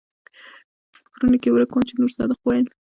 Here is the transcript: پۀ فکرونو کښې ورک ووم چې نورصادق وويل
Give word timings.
پۀ 0.93 0.97
فکرونو 1.03 1.37
کښې 1.41 1.49
ورک 1.53 1.69
ووم 1.71 1.83
چې 1.87 1.93
نورصادق 1.99 2.39
وويل 2.41 2.65